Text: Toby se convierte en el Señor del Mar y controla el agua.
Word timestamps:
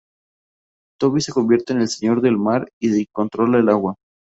Toby 0.99 1.21
se 1.21 1.31
convierte 1.31 1.73
en 1.73 1.81
el 1.81 1.87
Señor 1.87 2.21
del 2.23 2.35
Mar 2.35 2.67
y 2.79 3.05
controla 3.13 3.59
el 3.59 3.69
agua. 3.69 3.93